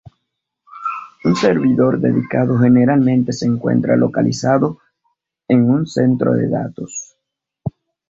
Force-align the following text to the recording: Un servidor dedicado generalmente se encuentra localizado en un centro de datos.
Un 1.25 1.35
servidor 1.35 1.99
dedicado 1.99 2.57
generalmente 2.57 3.33
se 3.33 3.45
encuentra 3.45 3.95
localizado 3.95 4.79
en 5.47 5.69
un 5.69 5.85
centro 5.85 6.33
de 6.33 6.49
datos. 6.49 7.17